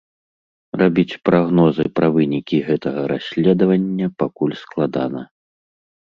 [0.81, 5.21] Рабіць прагнозы пра вынікі гэтага расследавання пакуль складана.